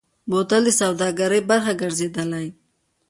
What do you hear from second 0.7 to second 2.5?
سوداګرۍ برخه ګرځېدلی.